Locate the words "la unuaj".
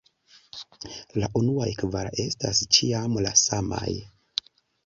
1.23-1.69